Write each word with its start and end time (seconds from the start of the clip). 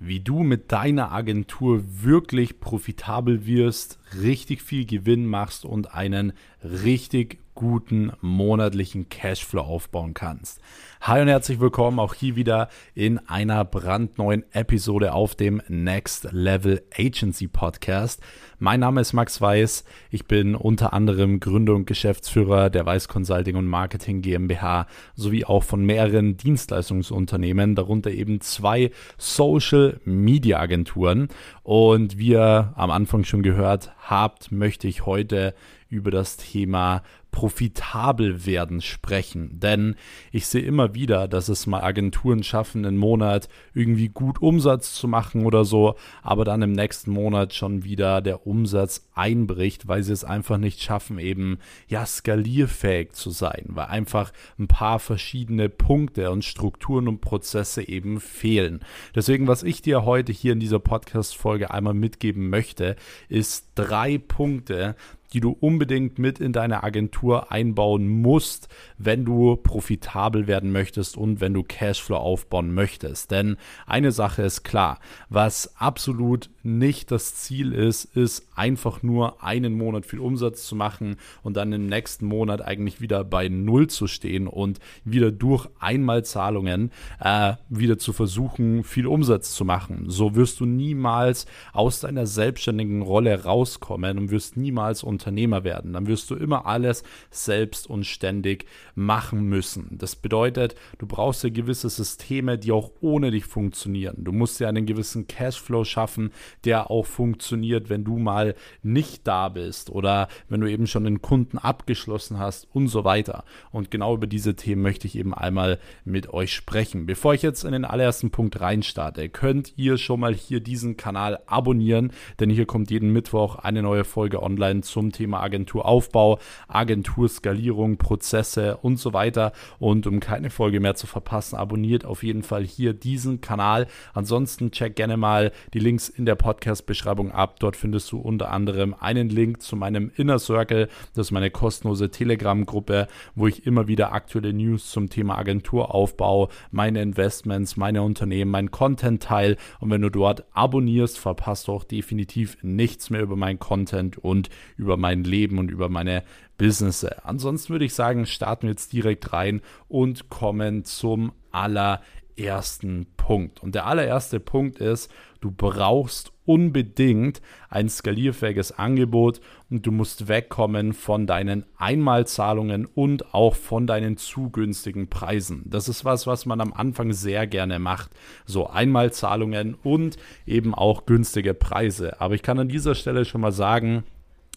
wie 0.00 0.18
du 0.18 0.42
mit 0.42 0.72
deiner 0.72 1.12
Agentur 1.12 1.82
wirklich 1.84 2.58
profitabel 2.58 3.44
wirst, 3.44 3.98
richtig 4.20 4.62
viel 4.62 4.86
Gewinn 4.86 5.26
machst 5.26 5.66
und 5.66 5.94
einen 5.94 6.32
richtig 6.64 7.38
guten 7.54 8.12
monatlichen 8.22 9.10
Cashflow 9.10 9.60
aufbauen 9.60 10.14
kannst. 10.14 10.60
Hi 11.02 11.20
und 11.20 11.28
herzlich 11.28 11.60
willkommen 11.60 11.98
auch 11.98 12.14
hier 12.14 12.34
wieder 12.34 12.68
in 12.94 13.18
einer 13.28 13.66
brandneuen 13.66 14.44
Episode 14.52 15.12
auf 15.12 15.34
dem 15.34 15.60
Next 15.68 16.28
Level 16.32 16.82
Agency 16.96 17.48
Podcast. 17.48 18.22
Mein 18.58 18.80
Name 18.80 19.02
ist 19.02 19.12
Max 19.12 19.40
Weiß. 19.42 19.84
Ich 20.10 20.24
bin 20.24 20.54
unter 20.54 20.94
anderem 20.94 21.38
Gründer 21.38 21.74
und 21.74 21.86
Geschäftsführer 21.86 22.70
der 22.70 22.86
Weiß 22.86 23.08
Consulting 23.08 23.56
und 23.56 23.66
Marketing 23.66 24.22
GmbH 24.22 24.86
sowie 25.14 25.44
auch 25.44 25.64
von 25.64 25.84
mehreren 25.84 26.38
Dienstleistungsunternehmen, 26.38 27.74
darunter 27.74 28.10
eben 28.10 28.40
zwei 28.40 28.90
Social 29.18 30.00
Media 30.04 30.58
Agenturen. 30.60 31.28
Und 31.62 32.16
wie 32.16 32.30
ihr 32.30 32.72
am 32.76 32.90
Anfang 32.90 33.24
schon 33.24 33.42
gehört 33.42 33.92
habt, 33.98 34.50
möchte 34.50 34.88
ich 34.88 35.04
heute 35.04 35.54
über 35.90 36.10
das 36.10 36.36
Thema 36.36 37.02
profitabel 37.30 38.44
werden 38.46 38.80
sprechen. 38.80 39.60
Denn 39.60 39.94
ich 40.32 40.46
sehe 40.46 40.62
immer 40.62 40.94
wieder, 40.94 41.28
dass 41.28 41.48
es 41.48 41.66
mal 41.66 41.82
Agenturen 41.82 42.42
schaffen, 42.42 42.84
einen 42.84 42.96
Monat 42.96 43.48
irgendwie 43.74 44.08
gut 44.08 44.42
Umsatz 44.42 44.94
zu 44.94 45.08
machen 45.08 45.44
oder 45.44 45.64
so, 45.64 45.94
aber 46.22 46.44
dann 46.44 46.62
im 46.62 46.72
nächsten 46.72 47.10
Monat 47.10 47.54
schon 47.54 47.84
wieder 47.84 48.20
der 48.20 48.46
Umsatz 48.46 49.08
einbricht, 49.14 49.86
weil 49.86 50.02
sie 50.02 50.12
es 50.12 50.24
einfach 50.24 50.58
nicht 50.58 50.82
schaffen, 50.82 51.18
eben 51.18 51.58
ja 51.88 52.04
skalierfähig 52.04 53.12
zu 53.12 53.30
sein, 53.30 53.66
weil 53.68 53.86
einfach 53.86 54.32
ein 54.58 54.66
paar 54.66 54.98
verschiedene 54.98 55.68
Punkte 55.68 56.30
und 56.30 56.44
Strukturen 56.44 57.08
und 57.08 57.20
Prozesse 57.20 57.86
eben 57.86 58.20
fehlen. 58.20 58.80
Deswegen, 59.14 59.46
was 59.46 59.62
ich 59.62 59.82
dir 59.82 60.04
heute 60.04 60.32
hier 60.32 60.52
in 60.52 60.60
dieser 60.60 60.78
Podcast-Folge 60.78 61.70
einmal 61.70 61.94
mitgeben 61.94 62.50
möchte, 62.50 62.96
ist 63.28 63.68
drei 63.74 64.18
Punkte, 64.18 64.96
die 65.32 65.40
du 65.40 65.56
unbedingt 65.58 66.18
mit 66.18 66.40
in 66.40 66.52
deine 66.52 66.82
Agentur 66.82 67.52
einbauen 67.52 68.08
musst, 68.08 68.68
wenn 68.98 69.24
du 69.24 69.56
profitabel 69.56 70.46
werden 70.46 70.72
möchtest 70.72 71.16
und 71.16 71.40
wenn 71.40 71.54
du 71.54 71.62
Cashflow 71.62 72.16
aufbauen 72.16 72.74
möchtest. 72.74 73.30
Denn 73.30 73.56
eine 73.86 74.12
Sache 74.12 74.42
ist 74.42 74.62
klar, 74.62 74.98
was 75.28 75.76
absolut 75.76 76.50
nicht 76.62 77.10
das 77.10 77.36
Ziel 77.36 77.72
ist, 77.72 78.04
ist 78.04 78.46
einfach 78.54 79.02
nur 79.02 79.42
einen 79.42 79.74
Monat 79.74 80.04
viel 80.04 80.18
Umsatz 80.18 80.66
zu 80.66 80.76
machen 80.76 81.16
und 81.42 81.56
dann 81.56 81.72
im 81.72 81.86
nächsten 81.86 82.26
Monat 82.26 82.62
eigentlich 82.62 83.00
wieder 83.00 83.24
bei 83.24 83.48
Null 83.48 83.86
zu 83.88 84.06
stehen 84.06 84.46
und 84.46 84.78
wieder 85.04 85.32
durch 85.32 85.68
Einmalzahlungen 85.78 86.90
äh, 87.20 87.54
wieder 87.68 87.98
zu 87.98 88.12
versuchen, 88.12 88.84
viel 88.84 89.06
Umsatz 89.06 89.54
zu 89.54 89.64
machen. 89.64 90.04
So 90.08 90.34
wirst 90.34 90.60
du 90.60 90.66
niemals 90.66 91.46
aus 91.72 92.00
deiner 92.00 92.26
selbstständigen 92.26 93.02
Rolle 93.02 93.44
rauskommen 93.44 94.18
und 94.18 94.30
wirst 94.30 94.56
niemals 94.56 95.02
Unternehmer 95.20 95.64
werden. 95.64 95.92
Dann 95.92 96.06
wirst 96.06 96.30
du 96.30 96.34
immer 96.34 96.64
alles 96.66 97.02
selbst 97.30 97.88
und 97.88 98.06
ständig 98.06 98.64
machen 98.94 99.42
müssen. 99.42 99.98
Das 99.98 100.16
bedeutet, 100.16 100.74
du 100.98 101.06
brauchst 101.06 101.44
ja 101.44 101.50
gewisse 101.50 101.90
Systeme, 101.90 102.56
die 102.56 102.72
auch 102.72 102.90
ohne 103.00 103.30
dich 103.30 103.44
funktionieren. 103.44 104.16
Du 104.24 104.32
musst 104.32 104.60
ja 104.60 104.68
einen 104.68 104.86
gewissen 104.86 105.26
Cashflow 105.26 105.84
schaffen, 105.84 106.30
der 106.64 106.90
auch 106.90 107.04
funktioniert, 107.04 107.90
wenn 107.90 108.04
du 108.04 108.18
mal 108.18 108.54
nicht 108.82 109.26
da 109.26 109.50
bist 109.50 109.90
oder 109.90 110.28
wenn 110.48 110.62
du 110.62 110.70
eben 110.70 110.86
schon 110.86 111.04
den 111.04 111.20
Kunden 111.20 111.58
abgeschlossen 111.58 112.38
hast 112.38 112.66
und 112.72 112.88
so 112.88 113.04
weiter. 113.04 113.44
Und 113.70 113.90
genau 113.90 114.14
über 114.14 114.26
diese 114.26 114.56
Themen 114.56 114.80
möchte 114.80 115.06
ich 115.06 115.18
eben 115.18 115.34
einmal 115.34 115.78
mit 116.04 116.32
euch 116.32 116.54
sprechen. 116.54 117.04
Bevor 117.04 117.34
ich 117.34 117.42
jetzt 117.42 117.64
in 117.64 117.72
den 117.72 117.84
allerersten 117.84 118.30
Punkt 118.30 118.60
reinstarte, 118.60 119.28
könnt 119.28 119.74
ihr 119.76 119.98
schon 119.98 120.20
mal 120.20 120.34
hier 120.34 120.60
diesen 120.60 120.96
Kanal 120.96 121.40
abonnieren, 121.46 122.12
denn 122.38 122.48
hier 122.48 122.64
kommt 122.64 122.90
jeden 122.90 123.12
Mittwoch 123.12 123.56
eine 123.56 123.82
neue 123.82 124.04
Folge 124.04 124.42
online 124.42 124.80
zum 124.80 125.09
Thema 125.12 125.40
Agenturaufbau, 125.40 126.38
Agenturskalierung, 126.68 127.96
Prozesse 127.96 128.76
und 128.78 128.98
so 128.98 129.12
weiter. 129.12 129.52
Und 129.78 130.06
um 130.06 130.20
keine 130.20 130.50
Folge 130.50 130.80
mehr 130.80 130.94
zu 130.94 131.06
verpassen, 131.06 131.56
abonniert 131.56 132.04
auf 132.04 132.22
jeden 132.22 132.42
Fall 132.42 132.64
hier 132.64 132.92
diesen 132.92 133.40
Kanal. 133.40 133.86
Ansonsten 134.14 134.70
check 134.70 134.96
gerne 134.96 135.16
mal 135.16 135.52
die 135.74 135.78
Links 135.78 136.08
in 136.08 136.26
der 136.26 136.34
Podcast-Beschreibung 136.34 137.32
ab. 137.32 137.60
Dort 137.60 137.76
findest 137.76 138.10
du 138.12 138.18
unter 138.18 138.50
anderem 138.50 138.94
einen 138.98 139.28
Link 139.28 139.62
zu 139.62 139.76
meinem 139.76 140.10
Inner 140.16 140.38
Circle. 140.38 140.88
Das 141.14 141.28
ist 141.28 141.30
meine 141.32 141.50
kostenlose 141.50 142.10
Telegram-Gruppe, 142.10 143.08
wo 143.34 143.46
ich 143.46 143.66
immer 143.66 143.88
wieder 143.88 144.12
aktuelle 144.12 144.52
News 144.52 144.90
zum 144.90 145.10
Thema 145.10 145.38
Agenturaufbau, 145.38 146.48
meine 146.70 147.02
Investments, 147.02 147.76
meine 147.76 148.02
Unternehmen, 148.02 148.50
mein 148.50 148.70
Content 148.70 149.22
teile. 149.22 149.56
Und 149.80 149.90
wenn 149.90 150.02
du 150.02 150.10
dort 150.10 150.44
abonnierst, 150.52 151.18
verpasst 151.18 151.68
du 151.68 151.72
auch 151.72 151.84
definitiv 151.84 152.58
nichts 152.62 153.10
mehr 153.10 153.22
über 153.22 153.36
meinen 153.36 153.58
Content 153.58 154.18
und 154.18 154.50
über 154.76 154.96
mein 155.00 155.24
Leben 155.24 155.58
und 155.58 155.70
über 155.70 155.88
meine 155.88 156.22
Business. 156.58 157.04
Ansonsten 157.04 157.70
würde 157.70 157.86
ich 157.86 157.94
sagen, 157.94 158.26
starten 158.26 158.64
wir 158.64 158.70
jetzt 158.70 158.92
direkt 158.92 159.32
rein 159.32 159.62
und 159.88 160.28
kommen 160.28 160.84
zum 160.84 161.32
allerersten 161.50 163.06
Punkt. 163.16 163.62
Und 163.62 163.74
der 163.74 163.86
allererste 163.86 164.40
Punkt 164.40 164.78
ist, 164.78 165.10
du 165.40 165.50
brauchst 165.50 166.32
unbedingt 166.44 167.40
ein 167.68 167.88
skalierfähiges 167.88 168.72
Angebot 168.72 169.40
und 169.70 169.86
du 169.86 169.92
musst 169.92 170.26
wegkommen 170.26 170.94
von 170.94 171.28
deinen 171.28 171.64
Einmalzahlungen 171.78 172.86
und 172.86 173.32
auch 173.32 173.54
von 173.54 173.86
deinen 173.86 174.16
zu 174.16 174.50
günstigen 174.50 175.08
Preisen. 175.08 175.62
Das 175.66 175.88
ist 175.88 176.04
was, 176.04 176.26
was 176.26 176.44
man 176.44 176.60
am 176.60 176.72
Anfang 176.72 177.12
sehr 177.12 177.46
gerne 177.46 177.78
macht. 177.78 178.10
So 178.46 178.66
Einmalzahlungen 178.66 179.74
und 179.74 180.16
eben 180.44 180.74
auch 180.74 181.06
günstige 181.06 181.54
Preise. 181.54 182.20
Aber 182.20 182.34
ich 182.34 182.42
kann 182.42 182.58
an 182.58 182.68
dieser 182.68 182.96
Stelle 182.96 183.24
schon 183.24 183.42
mal 183.42 183.52
sagen, 183.52 184.02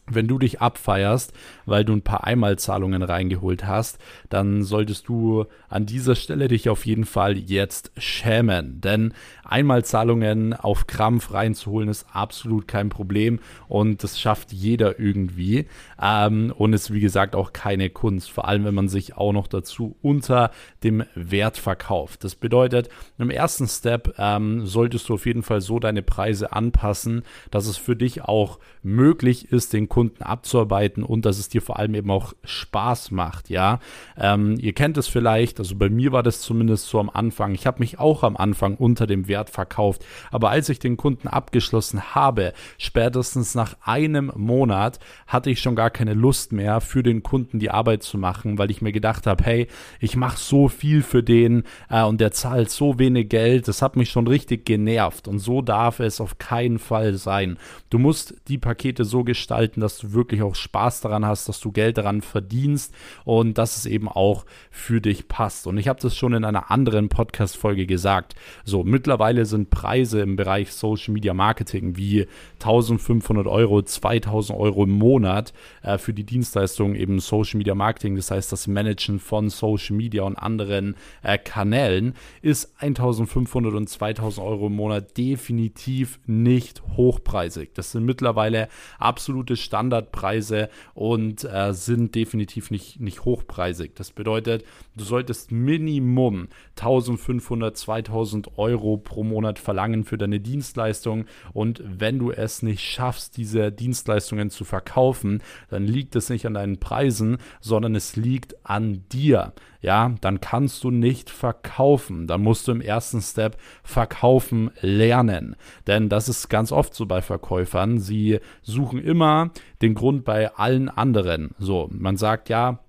wenn 0.07 0.27
du 0.27 0.37
dich 0.37 0.61
abfeierst, 0.61 1.33
weil 1.65 1.85
du 1.85 1.93
ein 1.93 2.01
paar 2.01 2.25
Einmalzahlungen 2.25 3.03
reingeholt 3.03 3.65
hast, 3.65 3.99
dann 4.29 4.63
solltest 4.63 5.07
du 5.07 5.45
an 5.69 5.85
dieser 5.85 6.15
Stelle 6.15 6.49
dich 6.49 6.69
auf 6.69 6.85
jeden 6.85 7.05
Fall 7.05 7.37
jetzt 7.37 7.91
schämen. 7.97 8.81
Denn 8.81 9.13
Einmalzahlungen 9.45 10.53
auf 10.53 10.87
Krampf 10.87 11.33
reinzuholen 11.33 11.89
ist 11.89 12.05
absolut 12.11 12.67
kein 12.67 12.89
Problem 12.89 13.39
und 13.67 14.03
das 14.03 14.19
schafft 14.19 14.51
jeder 14.51 14.99
irgendwie. 14.99 15.67
Ähm, 16.01 16.53
und 16.57 16.73
ist 16.73 16.91
wie 16.93 16.99
gesagt 16.99 17.35
auch 17.35 17.53
keine 17.53 17.89
Kunst, 17.89 18.29
vor 18.31 18.47
allem 18.47 18.65
wenn 18.65 18.75
man 18.75 18.89
sich 18.89 19.15
auch 19.15 19.31
noch 19.31 19.47
dazu 19.47 19.95
unter 20.01 20.51
dem 20.83 21.03
Wert 21.15 21.57
verkauft. 21.57 22.23
Das 22.23 22.35
bedeutet, 22.35 22.89
im 23.17 23.29
ersten 23.29 23.67
Step 23.67 24.15
ähm, 24.17 24.65
solltest 24.65 25.07
du 25.07 25.13
auf 25.13 25.25
jeden 25.25 25.43
Fall 25.43 25.61
so 25.61 25.79
deine 25.79 26.01
Preise 26.01 26.51
anpassen, 26.51 27.23
dass 27.51 27.67
es 27.67 27.77
für 27.77 27.95
dich 27.95 28.23
auch 28.23 28.59
möglich 28.81 29.51
ist, 29.51 29.73
den 29.73 29.87
Kunden 29.93 30.23
abzuarbeiten 30.23 31.03
und 31.03 31.23
dass 31.23 31.37
es 31.37 31.49
dir 31.49 31.61
vor 31.61 31.77
allem 31.77 31.93
eben 31.93 32.09
auch 32.09 32.33
Spaß 32.43 33.11
macht, 33.11 33.51
ja. 33.51 33.79
Ähm, 34.17 34.57
ihr 34.59 34.73
kennt 34.73 34.97
es 34.97 35.07
vielleicht, 35.07 35.59
also 35.59 35.75
bei 35.75 35.87
mir 35.87 36.11
war 36.11 36.23
das 36.23 36.41
zumindest 36.41 36.87
so 36.87 36.99
am 36.99 37.11
Anfang. 37.11 37.53
Ich 37.53 37.67
habe 37.67 37.77
mich 37.77 37.99
auch 37.99 38.23
am 38.23 38.35
Anfang 38.35 38.73
unter 38.73 39.05
dem 39.05 39.27
Wert 39.27 39.51
verkauft, 39.51 40.03
aber 40.31 40.49
als 40.49 40.67
ich 40.69 40.79
den 40.79 40.97
Kunden 40.97 41.27
abgeschlossen 41.27 42.15
habe, 42.15 42.53
spätestens 42.79 43.53
nach 43.53 43.75
einem 43.83 44.31
Monat 44.35 44.97
hatte 45.27 45.51
ich 45.51 45.61
schon 45.61 45.75
gar 45.75 45.91
keine 45.91 46.15
Lust 46.15 46.53
mehr 46.53 46.81
für 46.81 47.03
den 47.03 47.21
Kunden 47.21 47.59
die 47.59 47.69
Arbeit 47.69 48.01
zu 48.01 48.17
machen, 48.17 48.57
weil 48.57 48.71
ich 48.71 48.81
mir 48.81 48.93
gedacht 48.93 49.27
habe, 49.27 49.43
hey, 49.43 49.67
ich 49.99 50.15
mache 50.15 50.39
so 50.39 50.69
viel 50.69 51.03
für 51.03 51.21
den 51.21 51.65
äh, 51.91 52.01
und 52.01 52.19
der 52.19 52.31
zahlt 52.31 52.71
so 52.71 52.97
wenig 52.97 53.29
Geld, 53.29 53.67
das 53.67 53.83
hat 53.83 53.95
mich 53.95 54.09
schon 54.09 54.25
richtig 54.25 54.65
genervt 54.65 55.27
und 55.27 55.37
so 55.37 55.61
darf 55.61 55.99
es 55.99 56.19
auf 56.19 56.39
keinen 56.39 56.79
Fall 56.79 57.13
sein. 57.13 57.59
Du 57.91 57.99
musst 57.99 58.33
die 58.47 58.57
Pakete 58.57 59.05
so 59.05 59.23
gestalten, 59.23 59.82
dass 59.83 59.97
du 59.97 60.13
wirklich 60.13 60.41
auch 60.41 60.55
Spaß 60.55 61.01
daran 61.01 61.25
hast, 61.25 61.47
dass 61.47 61.59
du 61.59 61.71
Geld 61.71 61.97
daran 61.97 62.21
verdienst 62.21 62.93
und 63.25 63.57
dass 63.57 63.77
es 63.77 63.85
eben 63.85 64.07
auch 64.07 64.45
für 64.71 65.01
dich 65.01 65.27
passt. 65.27 65.67
Und 65.67 65.77
ich 65.77 65.87
habe 65.87 65.99
das 66.01 66.15
schon 66.15 66.33
in 66.33 66.45
einer 66.45 66.71
anderen 66.71 67.09
Podcast-Folge 67.09 67.85
gesagt. 67.85 68.35
So, 68.63 68.83
mittlerweile 68.83 69.45
sind 69.45 69.69
Preise 69.69 70.21
im 70.21 70.35
Bereich 70.35 70.71
Social 70.71 71.13
Media 71.13 71.33
Marketing 71.33 71.97
wie 71.97 72.27
1500 72.55 73.45
Euro, 73.45 73.81
2000 73.81 74.57
Euro 74.57 74.83
im 74.85 74.91
Monat 74.91 75.53
äh, 75.81 75.97
für 75.97 76.13
die 76.13 76.23
Dienstleistung 76.23 76.95
eben 76.95 77.19
Social 77.19 77.57
Media 77.57 77.75
Marketing, 77.75 78.15
das 78.15 78.31
heißt 78.31 78.51
das 78.51 78.67
Managen 78.67 79.19
von 79.19 79.49
Social 79.49 79.95
Media 79.95 80.23
und 80.23 80.37
anderen 80.37 80.95
äh, 81.21 81.37
Kanälen, 81.37 82.15
ist 82.41 82.73
1500 82.79 83.73
und 83.73 83.89
2000 83.89 84.45
Euro 84.45 84.67
im 84.67 84.75
Monat 84.75 85.17
definitiv 85.17 86.19
nicht 86.25 86.81
hochpreisig. 86.95 87.73
Das 87.73 87.91
sind 87.91 88.05
mittlerweile 88.05 88.69
absolute 88.97 89.57
Standardpreise 89.73 90.69
und 90.93 91.45
äh, 91.45 91.73
sind 91.73 92.13
definitiv 92.13 92.69
nicht, 92.69 92.99
nicht 92.99 93.25
hochpreisig. 93.25 93.95
Das 93.95 94.11
bedeutet, 94.11 94.63
du 94.95 95.03
solltest 95.03 95.51
Minimum 95.51 96.49
1500, 96.77 97.75
2000 97.75 98.59
Euro 98.59 98.97
pro 98.97 99.23
Monat 99.23 99.57
verlangen 99.57 100.03
für 100.03 100.19
deine 100.19 100.39
Dienstleistung 100.39 101.25
und 101.53 101.81
wenn 101.83 102.19
du 102.19 102.29
es 102.29 102.61
nicht 102.61 102.81
schaffst, 102.81 103.35
diese 103.35 103.71
Dienstleistungen 103.71 104.51
zu 104.51 104.63
verkaufen, 104.63 105.41
dann 105.71 105.87
liegt 105.87 106.15
es 106.15 106.29
nicht 106.29 106.45
an 106.45 106.53
deinen 106.53 106.79
Preisen, 106.79 107.37
sondern 107.59 107.95
es 107.95 108.15
liegt 108.15 108.55
an 108.63 109.05
dir. 109.11 109.53
Ja, 109.83 110.15
dann 110.21 110.39
kannst 110.39 110.83
du 110.85 110.91
nicht 110.91 111.29
verkaufen. 111.29 112.25
Dann 112.25 112.41
musst 112.41 112.67
du 112.67 112.71
im 112.71 112.79
ersten 112.79 113.21
Step 113.21 113.57
verkaufen 113.83 114.71
lernen. 114.79 115.57
Denn 115.87 116.07
das 116.07 116.29
ist 116.29 116.47
ganz 116.47 116.71
oft 116.71 116.95
so 116.95 117.05
bei 117.05 117.21
Verkäufern. 117.21 117.99
Sie 117.99 118.39
suchen 118.61 119.03
immer 119.03 119.51
den 119.81 119.93
Grund 119.93 120.23
bei 120.23 120.55
allen 120.55 120.87
anderen. 120.87 121.53
So, 121.59 121.89
man 121.91 122.15
sagt 122.15 122.47
ja, 122.47 122.79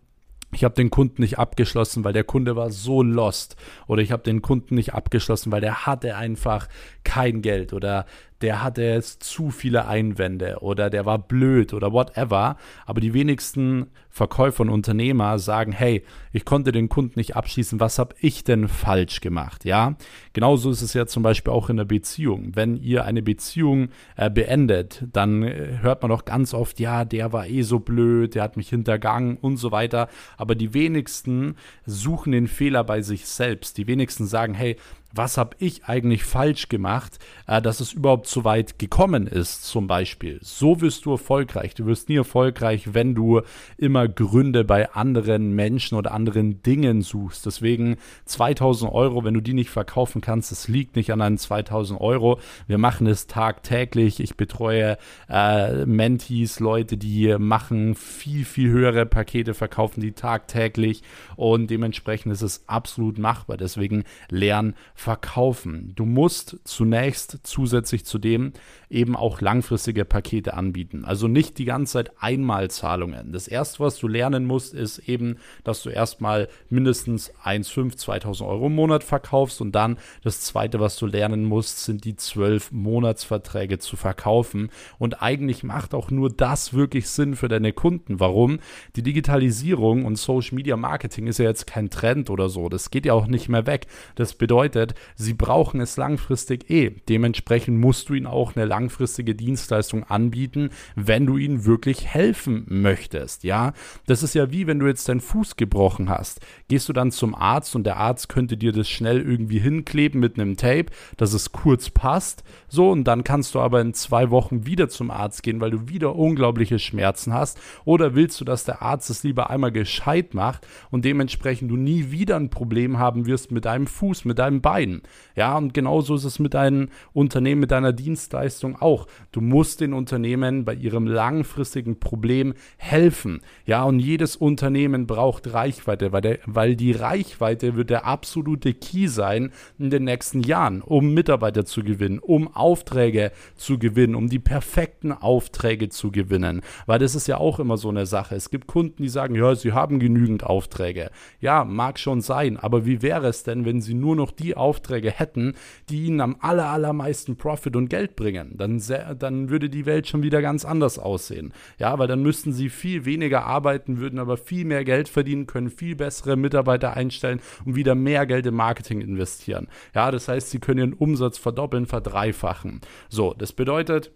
ich 0.52 0.62
habe 0.62 0.76
den 0.76 0.90
Kunden 0.90 1.20
nicht 1.22 1.36
abgeschlossen, 1.36 2.04
weil 2.04 2.12
der 2.12 2.22
Kunde 2.22 2.54
war 2.54 2.70
so 2.70 3.02
lost. 3.02 3.56
Oder 3.88 4.02
ich 4.02 4.12
habe 4.12 4.22
den 4.22 4.40
Kunden 4.40 4.76
nicht 4.76 4.94
abgeschlossen, 4.94 5.50
weil 5.50 5.60
der 5.60 5.86
hatte 5.86 6.16
einfach 6.16 6.68
kein 7.02 7.42
Geld. 7.42 7.72
Oder 7.72 8.06
der 8.44 8.62
hatte 8.62 8.82
jetzt 8.82 9.22
zu 9.22 9.50
viele 9.50 9.88
Einwände 9.88 10.58
oder 10.60 10.90
der 10.90 11.06
war 11.06 11.18
blöd 11.18 11.72
oder 11.72 11.92
whatever. 11.92 12.58
Aber 12.84 13.00
die 13.00 13.14
wenigsten 13.14 13.86
Verkäufer 14.10 14.60
und 14.60 14.68
Unternehmer 14.68 15.38
sagen, 15.38 15.72
hey, 15.72 16.04
ich 16.30 16.44
konnte 16.44 16.70
den 16.70 16.90
Kunden 16.90 17.18
nicht 17.18 17.36
abschließen, 17.36 17.80
was 17.80 17.98
habe 17.98 18.14
ich 18.20 18.44
denn 18.44 18.68
falsch 18.68 19.22
gemacht? 19.22 19.64
Ja, 19.64 19.96
genauso 20.34 20.70
ist 20.70 20.82
es 20.82 20.92
ja 20.92 21.06
zum 21.06 21.22
Beispiel 21.22 21.54
auch 21.54 21.70
in 21.70 21.78
der 21.78 21.86
Beziehung. 21.86 22.50
Wenn 22.54 22.76
ihr 22.76 23.06
eine 23.06 23.22
Beziehung 23.22 23.88
äh, 24.16 24.28
beendet, 24.28 25.04
dann 25.10 25.42
äh, 25.42 25.78
hört 25.80 26.02
man 26.02 26.10
doch 26.10 26.26
ganz 26.26 26.52
oft, 26.52 26.78
ja, 26.80 27.06
der 27.06 27.32
war 27.32 27.46
eh 27.46 27.62
so 27.62 27.78
blöd, 27.78 28.34
der 28.34 28.42
hat 28.42 28.58
mich 28.58 28.68
hintergangen 28.68 29.38
und 29.38 29.56
so 29.56 29.72
weiter. 29.72 30.08
Aber 30.36 30.54
die 30.54 30.74
wenigsten 30.74 31.56
suchen 31.86 32.32
den 32.32 32.46
Fehler 32.46 32.84
bei 32.84 33.00
sich 33.00 33.26
selbst. 33.26 33.78
Die 33.78 33.86
wenigsten 33.86 34.26
sagen, 34.26 34.52
hey, 34.52 34.76
was 35.16 35.38
habe 35.38 35.56
ich 35.58 35.84
eigentlich 35.84 36.24
falsch 36.24 36.68
gemacht, 36.68 37.18
äh, 37.46 37.62
dass 37.62 37.80
es 37.80 37.92
überhaupt 37.92 38.26
so 38.26 38.44
weit 38.44 38.78
gekommen 38.78 39.26
ist, 39.26 39.64
zum 39.64 39.86
Beispiel. 39.86 40.38
So 40.42 40.80
wirst 40.80 41.04
du 41.04 41.12
erfolgreich. 41.12 41.74
Du 41.74 41.86
wirst 41.86 42.08
nie 42.08 42.16
erfolgreich, 42.16 42.94
wenn 42.94 43.14
du 43.14 43.42
immer 43.78 44.08
Gründe 44.08 44.64
bei 44.64 44.90
anderen 44.92 45.54
Menschen 45.54 45.96
oder 45.96 46.12
anderen 46.12 46.62
Dingen 46.62 47.02
suchst. 47.02 47.46
Deswegen 47.46 47.96
2000 48.24 48.92
Euro, 48.92 49.24
wenn 49.24 49.34
du 49.34 49.40
die 49.40 49.54
nicht 49.54 49.70
verkaufen 49.70 50.20
kannst, 50.20 50.52
es 50.52 50.68
liegt 50.68 50.96
nicht 50.96 51.12
an 51.12 51.20
deinen 51.20 51.38
2000 51.38 52.00
Euro. 52.00 52.40
Wir 52.66 52.78
machen 52.78 53.06
es 53.06 53.26
tagtäglich. 53.26 54.20
Ich 54.20 54.36
betreue 54.36 54.98
äh, 55.28 55.86
Mentees, 55.86 56.60
Leute, 56.60 56.96
die 56.96 57.36
machen 57.38 57.94
viel, 57.94 58.44
viel 58.44 58.70
höhere 58.70 59.06
Pakete, 59.06 59.54
verkaufen 59.54 60.00
die 60.00 60.12
tagtäglich 60.12 61.02
und 61.36 61.70
dementsprechend 61.70 62.32
ist 62.32 62.42
es 62.42 62.64
absolut 62.68 63.18
machbar. 63.18 63.56
Deswegen 63.56 64.04
lernen, 64.28 64.74
verkaufen. 65.04 65.92
Du 65.94 66.06
musst 66.06 66.56
zunächst 66.64 67.40
zusätzlich 67.42 68.06
zu 68.06 68.18
dem 68.18 68.54
eben 68.88 69.16
auch 69.16 69.42
langfristige 69.42 70.06
Pakete 70.06 70.54
anbieten. 70.54 71.04
Also 71.04 71.28
nicht 71.28 71.58
die 71.58 71.66
ganze 71.66 71.92
Zeit 71.92 72.12
Einmalzahlungen. 72.20 73.30
Das 73.32 73.46
erste, 73.46 73.80
was 73.80 73.98
du 73.98 74.08
lernen 74.08 74.46
musst, 74.46 74.72
ist 74.72 75.00
eben, 75.00 75.36
dass 75.62 75.82
du 75.82 75.90
erstmal 75.90 76.48
mindestens 76.70 77.34
1,5, 77.44 77.96
2000 77.98 78.48
Euro 78.48 78.68
im 78.68 78.74
Monat 78.74 79.04
verkaufst 79.04 79.60
und 79.60 79.72
dann 79.72 79.98
das 80.22 80.40
zweite, 80.40 80.80
was 80.80 80.96
du 80.96 81.04
lernen 81.04 81.44
musst, 81.44 81.84
sind 81.84 82.06
die 82.06 82.16
12 82.16 82.72
Monatsverträge 82.72 83.78
zu 83.78 83.96
verkaufen. 83.96 84.70
Und 84.98 85.20
eigentlich 85.22 85.64
macht 85.64 85.92
auch 85.92 86.10
nur 86.10 86.30
das 86.30 86.72
wirklich 86.72 87.10
Sinn 87.10 87.36
für 87.36 87.48
deine 87.48 87.74
Kunden. 87.74 88.20
Warum? 88.20 88.58
Die 88.96 89.02
Digitalisierung 89.02 90.06
und 90.06 90.16
Social 90.16 90.54
Media 90.54 90.78
Marketing 90.78 91.26
ist 91.26 91.38
ja 91.38 91.44
jetzt 91.44 91.66
kein 91.66 91.90
Trend 91.90 92.30
oder 92.30 92.48
so. 92.48 92.70
Das 92.70 92.90
geht 92.90 93.04
ja 93.04 93.12
auch 93.12 93.26
nicht 93.26 93.50
mehr 93.50 93.66
weg. 93.66 93.86
Das 94.14 94.32
bedeutet, 94.32 94.93
sie 95.16 95.34
brauchen 95.34 95.80
es 95.80 95.96
langfristig 95.96 96.70
eh. 96.70 96.90
Dementsprechend 97.08 97.78
musst 97.78 98.08
du 98.08 98.14
ihnen 98.14 98.26
auch 98.26 98.56
eine 98.56 98.64
langfristige 98.64 99.34
Dienstleistung 99.34 100.04
anbieten, 100.04 100.70
wenn 100.96 101.26
du 101.26 101.36
ihnen 101.36 101.64
wirklich 101.64 102.06
helfen 102.06 102.64
möchtest. 102.68 103.44
Ja, 103.44 103.72
das 104.06 104.22
ist 104.22 104.34
ja 104.34 104.50
wie 104.50 104.66
wenn 104.66 104.78
du 104.78 104.86
jetzt 104.86 105.08
deinen 105.08 105.20
Fuß 105.20 105.56
gebrochen 105.56 106.08
hast. 106.08 106.40
Gehst 106.68 106.88
du 106.88 106.92
dann 106.92 107.10
zum 107.10 107.34
Arzt 107.34 107.74
und 107.76 107.84
der 107.84 107.96
Arzt 107.96 108.28
könnte 108.28 108.56
dir 108.56 108.72
das 108.72 108.88
schnell 108.88 109.20
irgendwie 109.20 109.58
hinkleben 109.58 110.20
mit 110.20 110.38
einem 110.38 110.56
Tape, 110.56 110.86
dass 111.16 111.32
es 111.32 111.52
kurz 111.52 111.90
passt. 111.90 112.44
So, 112.68 112.90
und 112.90 113.04
dann 113.04 113.24
kannst 113.24 113.54
du 113.54 113.60
aber 113.60 113.80
in 113.80 113.94
zwei 113.94 114.30
Wochen 114.30 114.66
wieder 114.66 114.88
zum 114.88 115.10
Arzt 115.10 115.42
gehen, 115.42 115.60
weil 115.60 115.70
du 115.70 115.88
wieder 115.88 116.16
unglaubliche 116.16 116.78
Schmerzen 116.78 117.32
hast. 117.32 117.58
Oder 117.84 118.14
willst 118.14 118.40
du, 118.40 118.44
dass 118.44 118.64
der 118.64 118.82
Arzt 118.82 119.10
es 119.10 119.22
lieber 119.22 119.50
einmal 119.50 119.72
gescheit 119.72 120.34
macht 120.34 120.66
und 120.90 121.04
dementsprechend 121.04 121.70
du 121.70 121.76
nie 121.76 122.10
wieder 122.10 122.36
ein 122.36 122.50
Problem 122.50 122.98
haben 122.98 123.26
wirst 123.26 123.50
mit 123.50 123.64
deinem 123.64 123.86
Fuß, 123.86 124.24
mit 124.24 124.38
deinem 124.38 124.60
Bein? 124.60 124.83
Sein. 124.84 125.02
Ja, 125.36 125.58
und 125.58 125.74
genauso 125.74 126.14
ist 126.14 126.24
es 126.24 126.38
mit 126.38 126.54
deinem 126.54 126.90
Unternehmen, 127.12 127.62
mit 127.62 127.72
deiner 127.72 127.92
Dienstleistung 127.92 128.80
auch. 128.80 129.08
Du 129.32 129.40
musst 129.40 129.80
den 129.80 129.92
Unternehmen 129.92 130.64
bei 130.64 130.74
ihrem 130.74 131.08
langfristigen 131.08 131.98
Problem 131.98 132.54
helfen. 132.76 133.40
Ja, 133.66 133.82
und 133.82 133.98
jedes 133.98 134.36
Unternehmen 134.36 135.08
braucht 135.08 135.52
Reichweite, 135.52 136.12
weil, 136.12 136.20
der, 136.20 136.38
weil 136.46 136.76
die 136.76 136.92
Reichweite 136.92 137.74
wird 137.74 137.90
der 137.90 138.06
absolute 138.06 138.74
Key 138.74 139.08
sein 139.08 139.50
in 139.76 139.90
den 139.90 140.04
nächsten 140.04 140.40
Jahren, 140.40 140.82
um 140.82 141.14
Mitarbeiter 141.14 141.64
zu 141.64 141.82
gewinnen, 141.82 142.20
um 142.20 142.54
Aufträge 142.54 143.32
zu 143.56 143.78
gewinnen, 143.78 144.14
um 144.14 144.28
die 144.28 144.38
perfekten 144.38 145.10
Aufträge 145.10 145.88
zu 145.88 146.12
gewinnen. 146.12 146.60
Weil 146.86 147.00
das 147.00 147.16
ist 147.16 147.26
ja 147.26 147.38
auch 147.38 147.58
immer 147.58 147.76
so 147.76 147.88
eine 147.88 148.06
Sache. 148.06 148.36
Es 148.36 148.50
gibt 148.50 148.68
Kunden, 148.68 149.02
die 149.02 149.08
sagen, 149.08 149.34
ja, 149.34 149.56
sie 149.56 149.72
haben 149.72 149.98
genügend 149.98 150.44
Aufträge. 150.44 151.10
Ja, 151.40 151.64
mag 151.64 151.98
schon 151.98 152.20
sein, 152.20 152.56
aber 152.56 152.86
wie 152.86 153.02
wäre 153.02 153.26
es 153.26 153.42
denn, 153.42 153.64
wenn 153.64 153.80
sie 153.80 153.94
nur 153.94 154.14
noch 154.14 154.30
die 154.30 154.56
Aufträge 154.56 154.63
Aufträge 154.64 155.10
hätten, 155.10 155.54
die 155.90 156.06
ihnen 156.06 156.20
am 156.20 156.36
aller, 156.40 156.66
allermeisten 156.70 157.36
Profit 157.36 157.76
und 157.76 157.88
Geld 157.88 158.16
bringen, 158.16 158.54
dann, 158.56 158.82
dann 159.18 159.50
würde 159.50 159.68
die 159.68 159.86
Welt 159.86 160.08
schon 160.08 160.22
wieder 160.22 160.40
ganz 160.40 160.64
anders 160.64 160.98
aussehen. 160.98 161.52
Ja, 161.78 161.98
weil 161.98 162.08
dann 162.08 162.22
müssten 162.22 162.52
sie 162.52 162.70
viel 162.70 163.04
weniger 163.04 163.44
arbeiten, 163.44 163.98
würden 163.98 164.18
aber 164.18 164.38
viel 164.38 164.64
mehr 164.64 164.84
Geld 164.84 165.08
verdienen, 165.08 165.46
können 165.46 165.68
viel 165.68 165.96
bessere 165.96 166.36
Mitarbeiter 166.36 166.96
einstellen 166.96 167.40
und 167.66 167.76
wieder 167.76 167.94
mehr 167.94 168.24
Geld 168.26 168.46
im 168.46 168.54
Marketing 168.54 169.02
investieren. 169.02 169.68
Ja, 169.94 170.10
das 170.10 170.28
heißt, 170.28 170.50
sie 170.50 170.58
können 170.58 170.78
ihren 170.78 170.92
Umsatz 170.94 171.36
verdoppeln, 171.36 171.86
verdreifachen. 171.86 172.80
So, 173.08 173.34
das 173.36 173.52
bedeutet, 173.52 174.10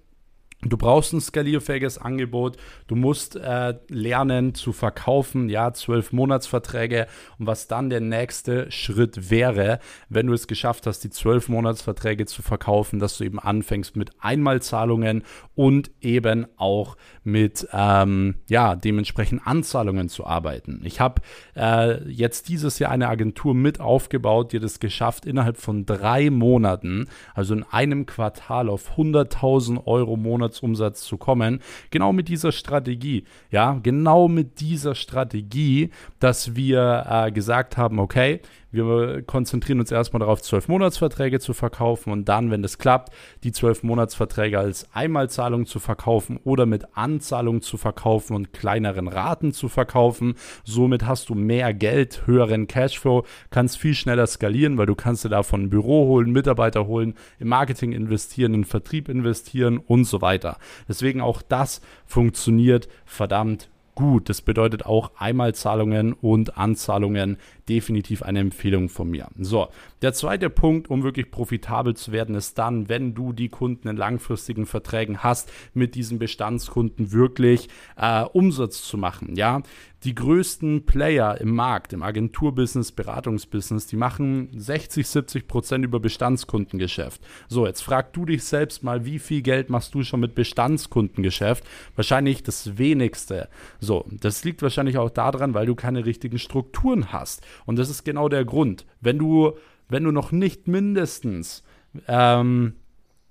Du 0.62 0.76
brauchst 0.76 1.12
ein 1.12 1.20
skalierfähiges 1.20 1.98
Angebot. 1.98 2.56
Du 2.88 2.96
musst 2.96 3.36
äh, 3.36 3.74
lernen 3.88 4.54
zu 4.54 4.72
verkaufen, 4.72 5.48
ja, 5.48 5.72
zwölf 5.72 6.12
Monatsverträge. 6.12 7.06
Und 7.38 7.46
was 7.46 7.68
dann 7.68 7.90
der 7.90 8.00
nächste 8.00 8.68
Schritt 8.72 9.30
wäre, 9.30 9.78
wenn 10.08 10.26
du 10.26 10.32
es 10.32 10.48
geschafft 10.48 10.88
hast, 10.88 11.04
die 11.04 11.10
zwölf 11.10 11.48
Monatsverträge 11.48 12.26
zu 12.26 12.42
verkaufen, 12.42 12.98
dass 12.98 13.18
du 13.18 13.24
eben 13.24 13.38
anfängst 13.38 13.94
mit 13.94 14.10
Einmalzahlungen 14.18 15.22
und 15.54 15.92
eben 16.00 16.48
auch 16.56 16.96
mit, 17.22 17.68
ähm, 17.72 18.34
ja, 18.48 18.74
dementsprechend 18.74 19.46
Anzahlungen 19.46 20.08
zu 20.08 20.26
arbeiten. 20.26 20.80
Ich 20.82 20.98
habe 20.98 21.22
äh, 21.54 22.02
jetzt 22.10 22.48
dieses 22.48 22.80
Jahr 22.80 22.90
eine 22.90 23.08
Agentur 23.08 23.54
mit 23.54 23.78
aufgebaut, 23.78 24.52
die 24.52 24.58
das 24.58 24.80
geschafft, 24.80 25.24
innerhalb 25.24 25.56
von 25.56 25.86
drei 25.86 26.30
Monaten, 26.30 27.06
also 27.32 27.54
in 27.54 27.62
einem 27.62 28.06
Quartal 28.06 28.68
auf 28.68 28.96
100.000 28.96 29.86
Euro 29.86 30.16
Monat 30.16 30.47
Monatsumsatz 30.48 31.02
zu 31.02 31.16
kommen. 31.16 31.60
Genau 31.90 32.12
mit 32.12 32.28
dieser 32.28 32.52
Strategie. 32.52 33.24
Ja, 33.50 33.78
genau 33.82 34.28
mit 34.28 34.60
dieser 34.60 34.94
Strategie, 34.94 35.90
dass 36.20 36.56
wir 36.56 37.04
äh, 37.08 37.32
gesagt 37.32 37.76
haben, 37.76 37.98
okay, 37.98 38.40
wir 38.70 39.22
konzentrieren 39.22 39.80
uns 39.80 39.90
erstmal 39.90 40.20
darauf, 40.20 40.42
zwölf 40.42 40.68
Monatsverträge 40.68 41.40
zu 41.40 41.54
verkaufen 41.54 42.12
und 42.12 42.28
dann, 42.28 42.50
wenn 42.50 42.62
das 42.62 42.78
klappt, 42.78 43.12
die 43.42 43.52
zwölf 43.52 43.82
Monatsverträge 43.82 44.58
als 44.58 44.88
Einmalzahlung 44.92 45.64
zu 45.64 45.78
verkaufen 45.78 46.38
oder 46.44 46.66
mit 46.66 46.96
Anzahlung 46.96 47.62
zu 47.62 47.78
verkaufen 47.78 48.34
und 48.34 48.52
kleineren 48.52 49.08
Raten 49.08 49.52
zu 49.52 49.68
verkaufen. 49.68 50.34
Somit 50.64 51.06
hast 51.06 51.30
du 51.30 51.34
mehr 51.34 51.72
Geld, 51.72 52.26
höheren 52.26 52.66
Cashflow, 52.66 53.24
kannst 53.50 53.78
viel 53.78 53.94
schneller 53.94 54.26
skalieren, 54.26 54.76
weil 54.76 54.86
du 54.86 54.94
kannst 54.94 55.24
dir 55.24 55.30
davon 55.30 55.64
ein 55.64 55.70
Büro 55.70 56.06
holen, 56.06 56.30
Mitarbeiter 56.30 56.86
holen, 56.86 57.14
im 57.38 57.48
Marketing 57.48 57.92
investieren, 57.92 58.52
in 58.52 58.64
Vertrieb 58.64 59.08
investieren 59.08 59.78
und 59.78 60.04
so 60.04 60.20
weiter. 60.20 60.58
Deswegen 60.88 61.20
auch 61.20 61.40
das 61.40 61.80
funktioniert 62.06 62.88
verdammt 63.06 63.70
gut. 63.98 64.28
Das 64.28 64.42
bedeutet 64.42 64.86
auch 64.86 65.10
Einmalzahlungen 65.18 66.12
und 66.12 66.56
Anzahlungen 66.56 67.36
definitiv 67.68 68.22
eine 68.22 68.40
Empfehlung 68.40 68.88
von 68.88 69.10
mir. 69.10 69.28
So, 69.38 69.68
der 70.02 70.12
zweite 70.12 70.50
Punkt, 70.50 70.90
um 70.90 71.02
wirklich 71.02 71.30
profitabel 71.30 71.94
zu 71.94 72.12
werden, 72.12 72.34
ist 72.34 72.58
dann, 72.58 72.88
wenn 72.88 73.14
du 73.14 73.32
die 73.32 73.48
Kunden 73.48 73.88
in 73.88 73.96
langfristigen 73.96 74.66
Verträgen 74.66 75.22
hast, 75.22 75.50
mit 75.74 75.94
diesen 75.94 76.18
Bestandskunden 76.18 77.12
wirklich 77.12 77.68
äh, 77.96 78.22
Umsatz 78.22 78.82
zu 78.82 78.96
machen. 78.96 79.36
Ja, 79.36 79.62
die 80.04 80.14
größten 80.14 80.86
Player 80.86 81.40
im 81.40 81.54
Markt, 81.54 81.92
im 81.92 82.04
Agenturbusiness, 82.04 82.92
Beratungsbusiness, 82.92 83.86
die 83.86 83.96
machen 83.96 84.48
60, 84.56 85.06
70 85.06 85.48
Prozent 85.48 85.84
über 85.84 85.98
Bestandskundengeschäft. 85.98 87.20
So, 87.48 87.66
jetzt 87.66 87.82
frag 87.82 88.12
du 88.12 88.24
dich 88.24 88.44
selbst 88.44 88.84
mal, 88.84 89.04
wie 89.04 89.18
viel 89.18 89.42
Geld 89.42 89.70
machst 89.70 89.94
du 89.94 90.04
schon 90.04 90.20
mit 90.20 90.36
Bestandskundengeschäft? 90.36 91.64
Wahrscheinlich 91.96 92.44
das 92.44 92.78
wenigste. 92.78 93.48
So, 93.80 94.06
das 94.08 94.44
liegt 94.44 94.62
wahrscheinlich 94.62 94.98
auch 94.98 95.10
daran, 95.10 95.54
weil 95.54 95.66
du 95.66 95.74
keine 95.74 96.04
richtigen 96.04 96.38
Strukturen 96.38 97.12
hast. 97.12 97.44
Und 97.66 97.78
das 97.78 97.90
ist 97.90 98.04
genau 98.04 98.28
der 98.28 98.44
Grund. 98.44 98.86
Wenn 99.00 99.18
du, 99.18 99.52
wenn 99.88 100.04
du 100.04 100.10
noch 100.10 100.32
nicht 100.32 100.68
mindestens 100.68 101.62
ähm, 102.06 102.74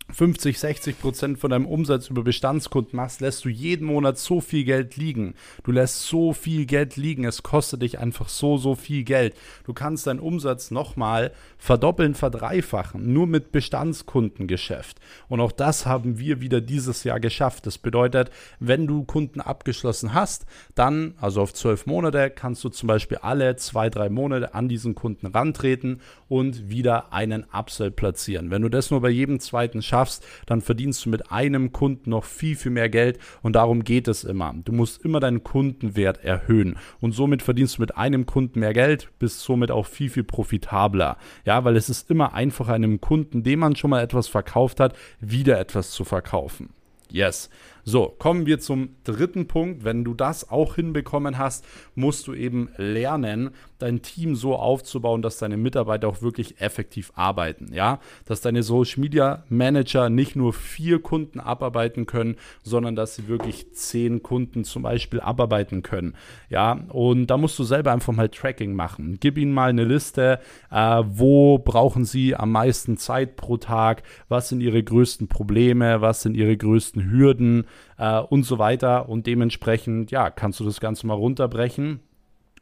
50, 0.09 0.57
60 0.57 1.01
Prozent 1.01 1.37
von 1.37 1.49
deinem 1.49 1.65
Umsatz 1.65 2.09
über 2.09 2.23
Bestandskunden 2.23 2.95
machst, 2.95 3.19
lässt 3.19 3.43
du 3.43 3.49
jeden 3.49 3.85
Monat 3.85 4.17
so 4.17 4.39
viel 4.39 4.63
Geld 4.63 4.95
liegen. 4.95 5.33
Du 5.63 5.71
lässt 5.71 6.03
so 6.03 6.31
viel 6.31 6.65
Geld 6.65 6.95
liegen. 6.95 7.25
Es 7.25 7.43
kostet 7.43 7.81
dich 7.81 7.99
einfach 7.99 8.29
so, 8.29 8.57
so 8.57 8.75
viel 8.75 9.03
Geld. 9.03 9.35
Du 9.65 9.73
kannst 9.73 10.07
deinen 10.07 10.21
Umsatz 10.21 10.71
nochmal 10.71 11.33
verdoppeln, 11.57 12.15
verdreifachen, 12.15 13.11
nur 13.11 13.27
mit 13.27 13.51
Bestandskundengeschäft. 13.51 14.97
Und 15.27 15.41
auch 15.41 15.51
das 15.51 15.85
haben 15.85 16.17
wir 16.17 16.39
wieder 16.39 16.61
dieses 16.61 17.03
Jahr 17.03 17.19
geschafft. 17.19 17.65
Das 17.65 17.77
bedeutet, 17.77 18.31
wenn 18.59 18.87
du 18.87 19.03
Kunden 19.03 19.41
abgeschlossen 19.41 20.13
hast, 20.13 20.45
dann, 20.73 21.15
also 21.19 21.41
auf 21.41 21.53
zwölf 21.53 21.85
Monate, 21.85 22.29
kannst 22.29 22.63
du 22.63 22.69
zum 22.69 22.87
Beispiel 22.87 23.17
alle 23.17 23.57
zwei, 23.57 23.89
drei 23.89 24.09
Monate 24.09 24.55
an 24.55 24.69
diesen 24.69 24.95
Kunden 24.95 25.27
rantreten 25.27 25.99
und 26.29 26.69
wieder 26.69 27.11
einen 27.11 27.45
Upsell 27.51 27.91
platzieren. 27.91 28.51
Wenn 28.51 28.61
du 28.61 28.69
das 28.69 28.89
nur 28.89 29.01
bei 29.01 29.09
jedem 29.09 29.41
zweiten 29.41 29.81
schaffst, 29.81 29.96
schaffst, 29.97 30.25
dann 30.45 30.61
verdienst 30.61 31.05
du 31.05 31.09
mit 31.09 31.31
einem 31.31 31.71
Kunden 31.71 32.11
noch 32.11 32.23
viel, 32.23 32.55
viel 32.55 32.71
mehr 32.71 32.89
Geld 32.89 33.19
und 33.41 33.55
darum 33.55 33.83
geht 33.83 34.07
es 34.07 34.23
immer. 34.23 34.53
Du 34.63 34.71
musst 34.71 35.03
immer 35.03 35.19
deinen 35.19 35.43
Kundenwert 35.43 36.23
erhöhen 36.23 36.77
und 36.99 37.13
somit 37.13 37.41
verdienst 37.41 37.77
du 37.77 37.81
mit 37.81 37.97
einem 37.97 38.25
Kunden 38.25 38.59
mehr 38.59 38.73
Geld, 38.73 39.09
bist 39.19 39.39
somit 39.39 39.71
auch 39.71 39.85
viel, 39.85 40.09
viel 40.09 40.23
profitabler. 40.23 41.17
Ja, 41.45 41.63
weil 41.63 41.75
es 41.75 41.89
ist 41.89 42.11
immer 42.11 42.33
einfacher, 42.33 42.73
einem 42.73 43.01
Kunden, 43.01 43.43
dem 43.43 43.59
man 43.59 43.75
schon 43.75 43.89
mal 43.89 44.03
etwas 44.03 44.27
verkauft 44.27 44.79
hat, 44.79 44.95
wieder 45.19 45.59
etwas 45.59 45.91
zu 45.91 46.03
verkaufen. 46.03 46.69
Yes. 47.11 47.49
So, 47.89 48.13
kommen 48.19 48.45
wir 48.45 48.59
zum 48.59 48.97
dritten 49.05 49.47
Punkt. 49.47 49.85
Wenn 49.85 50.03
du 50.03 50.13
das 50.13 50.49
auch 50.49 50.75
hinbekommen 50.75 51.37
hast, 51.37 51.65
musst 51.95 52.27
du 52.27 52.33
eben 52.33 52.67
lernen, 52.75 53.51
dein 53.79 54.01
Team 54.01 54.35
so 54.35 54.57
aufzubauen, 54.57 55.21
dass 55.21 55.37
deine 55.37 55.55
Mitarbeiter 55.55 56.09
auch 56.09 56.21
wirklich 56.21 56.59
effektiv 56.59 57.13
arbeiten. 57.15 57.71
Ja, 57.73 58.01
dass 58.25 58.41
deine 58.41 58.63
Social 58.63 58.99
Media 58.99 59.45
Manager 59.47 60.09
nicht 60.09 60.35
nur 60.35 60.51
vier 60.51 61.01
Kunden 61.01 61.39
abarbeiten 61.39 62.05
können, 62.05 62.35
sondern 62.61 62.97
dass 62.97 63.15
sie 63.15 63.29
wirklich 63.29 63.71
zehn 63.71 64.21
Kunden 64.21 64.65
zum 64.65 64.83
Beispiel 64.83 65.21
abarbeiten 65.21 65.81
können. 65.81 66.15
Ja, 66.49 66.73
und 66.89 67.27
da 67.27 67.37
musst 67.37 67.57
du 67.57 67.63
selber 67.63 67.93
einfach 67.93 68.11
mal 68.11 68.27
Tracking 68.27 68.73
machen. 68.73 69.15
Gib 69.21 69.37
ihnen 69.37 69.53
mal 69.53 69.69
eine 69.69 69.85
Liste, 69.85 70.41
äh, 70.71 71.03
wo 71.05 71.57
brauchen 71.57 72.03
sie 72.03 72.35
am 72.35 72.51
meisten 72.51 72.97
Zeit 72.97 73.37
pro 73.37 73.55
Tag, 73.55 74.03
was 74.27 74.49
sind 74.49 74.59
ihre 74.59 74.83
größten 74.83 75.29
Probleme, 75.29 76.01
was 76.01 76.21
sind 76.21 76.35
ihre 76.35 76.57
größten 76.57 76.96
Hürden 77.03 77.65
äh, 77.97 78.19
und 78.19 78.43
so 78.43 78.57
weiter. 78.57 79.09
Und 79.09 79.27
dementsprechend, 79.27 80.11
ja, 80.11 80.29
kannst 80.29 80.59
du 80.59 80.65
das 80.65 80.79
Ganze 80.79 81.07
mal 81.07 81.13
runterbrechen 81.13 81.99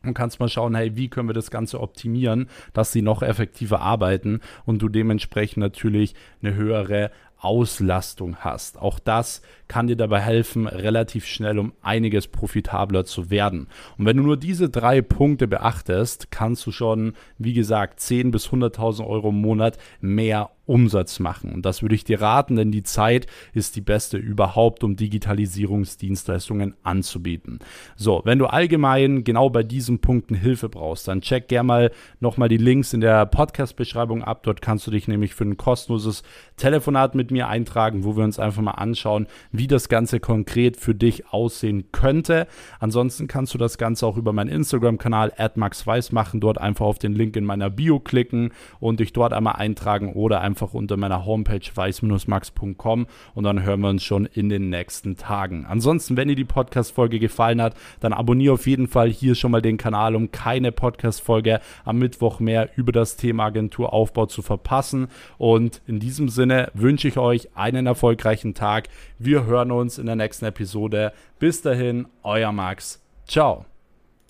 und 0.04 0.14
kannst 0.14 0.40
mal 0.40 0.50
schauen, 0.50 0.76
hey, 0.76 0.96
wie 0.96 1.10
können 1.10 1.30
wir 1.30 1.34
das 1.34 1.52
Ganze 1.52 1.82
optimieren, 1.82 2.48
dass 2.74 2.92
sie 2.92 3.02
noch 3.02 3.22
effektiver 3.22 3.82
arbeiten 3.82 4.42
und 4.66 4.82
du 4.82 4.90
dementsprechend 4.90 5.58
natürlich 5.58 6.16
eine 6.42 6.54
höhere 6.56 7.12
Auslastung 7.40 8.38
hast. 8.38 8.80
Auch 8.82 9.00
das 9.00 9.42
kann 9.68 9.88
dir 9.88 9.96
dabei 9.96 10.22
helfen, 10.22 10.68
relativ 10.68 11.26
schnell 11.26 11.60
um 11.60 11.74
einiges 11.82 12.28
profitabler 12.28 13.06
zu 13.06 13.30
werden. 13.30 13.68
Und 13.98 14.06
wenn 14.06 14.18
du 14.18 14.24
nur 14.24 14.38
diese 14.38 14.70
drei 14.70 15.02
Punkte 15.02 15.48
beachtest, 15.48 16.32
kannst 16.32 16.66
du 16.66 16.72
schon, 16.72 17.14
wie 17.38 17.54
gesagt, 17.54 18.00
10 18.00 18.32
bis 18.32 18.50
100.000 18.50 19.06
Euro 19.06 19.30
im 19.30 19.42
Monat 19.42 19.78
mehr 20.02 20.52
Umsatz 20.66 21.20
machen. 21.20 21.54
Und 21.54 21.66
das 21.66 21.82
würde 21.82 21.96
ich 21.96 22.04
dir 22.04 22.22
raten, 22.22 22.56
denn 22.56 22.72
die 22.72 22.84
Zeit 22.84 23.28
ist 23.54 23.76
die 23.76 23.82
beste 23.82 24.18
überhaupt, 24.18 24.84
um 24.84 24.96
Digitalisierungsdienstleistungen 24.96 26.76
anzubieten. 26.84 27.60
So, 27.96 28.22
wenn 28.26 28.40
du 28.40 28.48
allgemein 28.48 29.24
genau 29.24 29.50
bei 29.50 29.64
diesen 29.64 30.00
Punkten 30.00 30.36
Hilfe 30.36 30.70
brauchst, 30.70 31.08
dann 31.08 31.22
check 31.22 31.48
gerne 31.48 31.68
mal 31.68 31.92
nochmal 32.20 32.50
die 32.50 32.58
Links 32.58 32.94
in 32.94 33.02
der 33.02 33.26
Podcast-Beschreibung 33.26 34.24
ab. 34.24 34.42
Dort 34.44 34.62
kannst 34.62 34.88
du 34.88 34.92
dich 34.92 35.08
nämlich 35.08 35.34
für 35.34 35.46
ein 35.46 35.58
kostenloses 35.58 36.24
Telefonat 36.58 37.16
mit 37.16 37.25
mir 37.32 37.48
eintragen, 37.48 38.04
wo 38.04 38.16
wir 38.16 38.24
uns 38.24 38.40
einfach 38.40 38.62
mal 38.62 38.72
anschauen, 38.72 39.28
wie 39.52 39.68
das 39.68 39.90
Ganze 39.90 40.20
konkret 40.20 40.78
für 40.78 40.96
dich 40.96 41.32
aussehen 41.32 41.92
könnte. 41.92 42.48
Ansonsten 42.80 43.28
kannst 43.28 43.54
du 43.54 43.58
das 43.58 43.78
Ganze 43.78 44.06
auch 44.06 44.18
über 44.18 44.34
meinen 44.34 44.50
Instagram-Kanal 44.50 45.34
@maxweiss 45.56 46.12
machen, 46.12 46.40
dort 46.40 46.60
einfach 46.60 46.86
auf 46.86 47.00
den 47.00 47.14
Link 47.14 47.36
in 47.36 47.46
meiner 47.46 47.70
Bio 47.70 48.00
klicken 48.00 48.52
und 48.80 49.00
dich 49.00 49.14
dort 49.14 49.34
einmal 49.34 49.56
eintragen 49.56 50.14
oder 50.14 50.42
einfach 50.42 50.74
unter 50.74 50.98
meiner 50.98 51.26
Homepage 51.26 51.62
weiß-max.com 51.74 53.08
und 53.34 53.44
dann 53.44 53.64
hören 53.64 53.82
wir 53.82 53.90
uns 53.90 54.04
schon 54.04 54.26
in 54.26 54.50
den 54.50 54.70
nächsten 54.70 55.18
Tagen. 55.18 55.66
Ansonsten, 55.68 56.18
wenn 56.18 56.28
dir 56.28 56.36
die 56.36 56.46
Podcast-Folge 56.46 57.20
gefallen 57.20 57.62
hat, 57.62 57.76
dann 58.00 58.14
abonniere 58.14 58.54
auf 58.54 58.68
jeden 58.68 58.88
Fall 58.88 59.10
hier 59.10 59.36
schon 59.36 59.52
mal 59.52 59.62
den 59.62 59.78
Kanal, 59.78 60.16
um 60.16 60.32
keine 60.32 60.72
Podcast-Folge 60.72 61.60
am 61.84 61.98
Mittwoch 61.98 62.40
mehr 62.40 62.70
über 62.76 62.92
das 62.92 63.18
Thema 63.18 63.46
Agenturaufbau 63.46 64.26
zu 64.26 64.42
verpassen. 64.42 65.08
Und 65.38 65.82
in 65.88 66.00
diesem 66.00 66.30
Sinne 66.30 66.72
wünsche 66.74 67.08
ich 67.16 67.20
euch 67.20 67.50
einen 67.56 67.86
erfolgreichen 67.88 68.54
Tag. 68.54 68.90
Wir 69.18 69.46
hören 69.46 69.72
uns 69.72 69.98
in 69.98 70.06
der 70.06 70.16
nächsten 70.16 70.46
Episode. 70.46 71.14
Bis 71.40 71.62
dahin, 71.62 72.08
euer 72.24 72.52
Max. 72.52 73.02
Ciao. 73.28 73.66